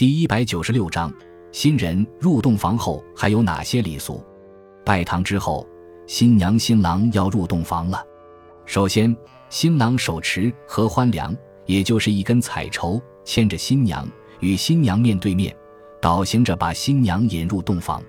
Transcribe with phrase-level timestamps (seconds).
[0.00, 1.12] 第一百九十六章，
[1.52, 4.24] 新人入洞房后还有哪些礼俗？
[4.82, 5.68] 拜堂之后，
[6.06, 8.02] 新娘新郎要入洞房了。
[8.64, 9.14] 首先，
[9.50, 11.36] 新郎手持合欢梁，
[11.66, 14.08] 也就是一根彩绸，牵着新娘，
[14.38, 15.54] 与新娘面对面，
[16.00, 18.02] 倒行着把新娘引入洞房。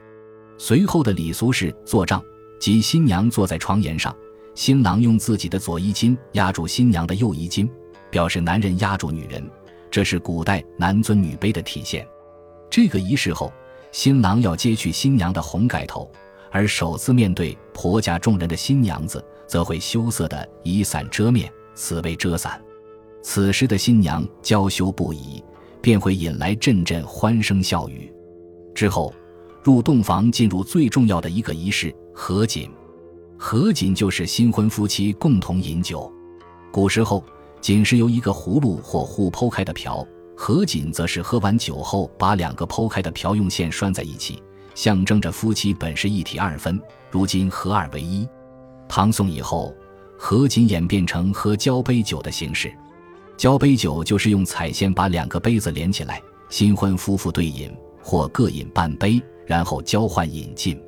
[0.58, 2.24] 随后的礼俗是坐帐，
[2.58, 4.16] 即新娘坐在床沿上，
[4.56, 7.70] 新郎用自己的左衣襟压住新娘的右衣襟，
[8.10, 9.44] 表示男人压住女人，
[9.92, 12.08] 这是古代男尊女卑的体现。
[12.70, 13.54] 这个仪式后，
[13.92, 16.10] 新郎要揭去新娘的红盖头，
[16.50, 22.60] 而首次面对婆家众人的新娘子，则会羞涩的以伞遮面，此为遮伞。
[23.22, 25.44] 此时的新娘娇羞不已，
[25.82, 28.12] 便会引来阵阵欢声笑语。
[28.74, 29.14] 之后。
[29.64, 32.68] 入洞房进入最重要的一个仪式——合卺。
[33.38, 36.12] 合卺就是新婚夫妻共同饮酒。
[36.72, 37.24] 古时候，
[37.62, 44.42] 仅是由一个葫芦或壶剖开的瓢，合卺则是喝完酒后把两个剖开的瓢用线拴在一起，
[44.76, 48.28] 象征着夫妻本是一体二分，如今合二为一。
[48.90, 49.74] 唐宋以后，
[50.18, 52.74] 合卺演变成喝交杯酒的形式。
[53.38, 59.22] 交杯酒就是用彩线把两个杯子连起来，新婚夫妇对饮，或各饮半杯。
[59.48, 60.82] 然后交换饮尽，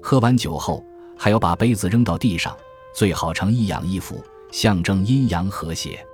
[0.00, 0.82] 喝完酒后
[1.14, 2.56] 还要把杯子扔到地上，
[2.94, 6.04] 最好成一仰一俯，象征阴阳和谐。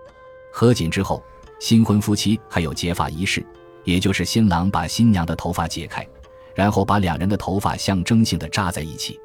[0.53, 1.23] 合卺之后，
[1.59, 3.45] 新婚夫妻还有结发仪式，
[3.85, 6.07] 也就是新郎把新娘的头发解开，
[6.55, 9.19] 然后把两人的头发象征性的扎在一起。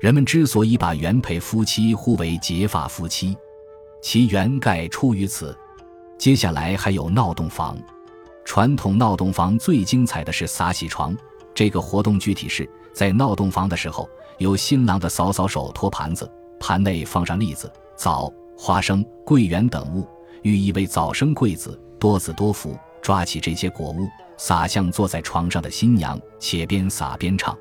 [0.00, 3.36] 人们之所以把原配夫妻呼为结发夫妻，
[4.02, 5.56] 其源盖出于此。
[6.18, 7.78] 接下来还有闹洞房，
[8.44, 11.16] 传统闹洞房最精彩的是撒喜床。
[11.54, 20.06] 这个活动具体是在闹洞房的时候，由新郎的嫂嫂手托盘子，盘内放上栗子、枣、花生、桂圆等物，
[20.42, 22.76] 寓意为早生贵子、多子多福。
[23.02, 27.54] 抓起这些果物，撒向坐在床上的新娘，且边撒边唱，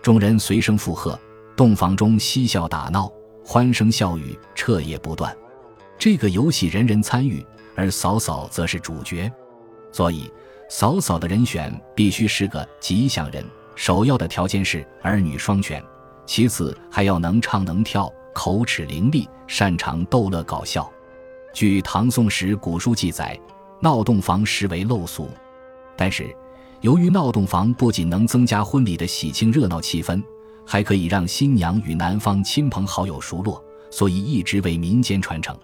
[0.00, 1.18] 众人随声附和，
[1.56, 3.12] 洞房中嬉笑打闹，
[3.44, 5.36] 欢声笑语彻夜不断。
[5.98, 9.30] 这个游戏人人参与，而嫂嫂则是主角，
[9.92, 10.30] 所以。
[10.68, 13.44] 嫂嫂的人选必须是个吉祥人，
[13.76, 15.80] 首要的条件是儿女双全，
[16.26, 20.92] 其次还要能唱能跳，口齿伶俐，擅长逗乐搞笑。
[21.54, 23.34] 据唐宋时古书记载，
[23.80, 25.30] 闹洞房实为陋俗，
[25.96, 26.36] 但是
[26.82, 30.22] 由于闹洞房不仅能增加婚礼的喜庆热闹气氛，
[30.66, 35.56] 还可以让新娘与男方亲朋好友熟络，所以一直为民间传承。